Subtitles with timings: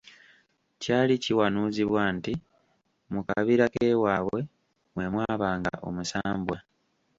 [0.81, 2.33] Kyali kiwanuuzibwa nti
[3.11, 4.39] mu kabira k’ewaabwe
[4.93, 6.57] mwe mwabanga omusambwa.